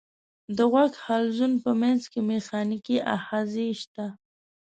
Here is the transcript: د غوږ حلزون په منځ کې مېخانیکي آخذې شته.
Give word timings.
د 0.57 0.57
غوږ 0.71 0.93
حلزون 1.05 1.53
په 1.63 1.71
منځ 1.81 2.01
کې 2.11 2.19
مېخانیکي 2.29 2.97
آخذې 3.15 3.67
شته. 3.81 4.05